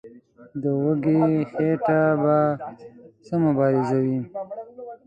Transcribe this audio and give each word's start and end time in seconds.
د 0.61 0.63
وږي 0.83 1.17
خېټې 1.51 2.01
به 2.21 2.37
څه 3.25 3.35
مبارزه 3.45 3.97
وي. 4.05 4.19